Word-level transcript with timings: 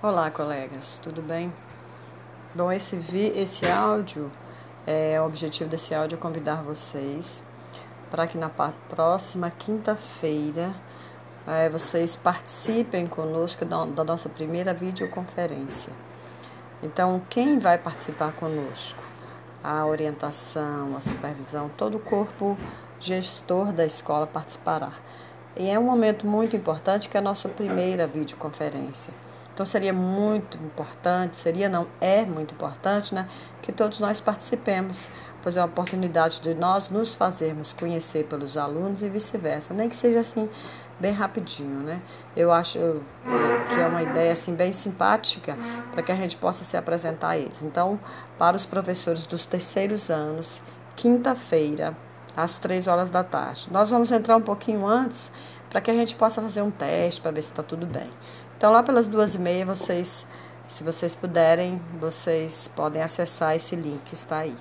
Olá, 0.00 0.30
colegas, 0.30 1.00
tudo 1.02 1.20
bem? 1.20 1.52
Bom, 2.54 2.70
esse, 2.70 2.94
vi, 2.94 3.32
esse 3.34 3.66
áudio, 3.66 4.30
é, 4.86 5.20
o 5.20 5.24
objetivo 5.26 5.68
desse 5.68 5.92
áudio 5.92 6.14
é 6.14 6.20
convidar 6.20 6.62
vocês 6.62 7.42
para 8.08 8.24
que 8.28 8.38
na 8.38 8.48
próxima 8.48 9.50
quinta-feira 9.50 10.72
é, 11.44 11.68
vocês 11.68 12.14
participem 12.14 13.08
conosco 13.08 13.64
da, 13.64 13.86
da 13.86 14.04
nossa 14.04 14.28
primeira 14.28 14.72
videoconferência. 14.72 15.92
Então, 16.80 17.20
quem 17.28 17.58
vai 17.58 17.76
participar 17.76 18.30
conosco? 18.34 19.02
A 19.64 19.84
orientação, 19.84 20.96
a 20.96 21.00
supervisão, 21.00 21.68
todo 21.76 21.96
o 21.96 22.00
corpo 22.00 22.56
gestor 23.00 23.72
da 23.72 23.84
escola 23.84 24.28
participará. 24.28 24.92
E 25.56 25.68
é 25.68 25.76
um 25.76 25.82
momento 25.82 26.24
muito 26.24 26.54
importante 26.54 27.08
que 27.08 27.16
é 27.16 27.20
a 27.20 27.22
nossa 27.22 27.48
primeira 27.48 28.06
videoconferência. 28.06 29.12
Então 29.58 29.66
seria 29.66 29.92
muito 29.92 30.56
importante, 30.56 31.36
seria 31.36 31.68
não, 31.68 31.88
é 32.00 32.24
muito 32.24 32.54
importante, 32.54 33.12
né, 33.12 33.28
que 33.60 33.72
todos 33.72 33.98
nós 33.98 34.20
participemos, 34.20 35.10
pois 35.42 35.56
é 35.56 35.60
uma 35.60 35.66
oportunidade 35.66 36.40
de 36.40 36.54
nós 36.54 36.88
nos 36.90 37.16
fazermos 37.16 37.72
conhecer 37.72 38.26
pelos 38.26 38.56
alunos 38.56 39.02
e 39.02 39.08
vice-versa, 39.08 39.74
nem 39.74 39.88
que 39.88 39.96
seja 39.96 40.20
assim 40.20 40.48
bem 41.00 41.10
rapidinho, 41.10 41.80
né? 41.80 42.00
Eu 42.36 42.52
acho 42.52 42.78
que 42.78 43.80
é 43.80 43.86
uma 43.88 44.00
ideia 44.00 44.32
assim 44.32 44.54
bem 44.54 44.72
simpática 44.72 45.58
para 45.90 46.04
que 46.04 46.12
a 46.12 46.14
gente 46.14 46.36
possa 46.36 46.62
se 46.62 46.76
apresentar 46.76 47.30
a 47.30 47.36
eles. 47.36 47.60
Então, 47.60 47.98
para 48.38 48.56
os 48.56 48.64
professores 48.64 49.24
dos 49.24 49.44
terceiros 49.44 50.08
anos, 50.08 50.60
quinta-feira, 50.94 51.96
às 52.36 52.56
três 52.56 52.86
horas 52.86 53.10
da 53.10 53.24
tarde. 53.24 53.66
Nós 53.72 53.90
vamos 53.90 54.12
entrar 54.12 54.36
um 54.36 54.40
pouquinho 54.40 54.86
antes 54.86 55.32
para 55.70 55.80
que 55.80 55.90
a 55.90 55.94
gente 55.94 56.14
possa 56.14 56.40
fazer 56.40 56.62
um 56.62 56.70
teste 56.70 57.20
para 57.20 57.30
ver 57.30 57.42
se 57.42 57.50
está 57.50 57.62
tudo 57.62 57.86
bem. 57.86 58.10
Então, 58.56 58.72
lá 58.72 58.82
pelas 58.82 59.06
duas 59.06 59.34
e 59.34 59.38
meia, 59.38 59.64
vocês, 59.64 60.26
se 60.66 60.82
vocês 60.82 61.14
puderem, 61.14 61.80
vocês 62.00 62.68
podem 62.74 63.02
acessar 63.02 63.54
esse 63.54 63.76
link, 63.76 64.12
está 64.12 64.38
aí. 64.38 64.56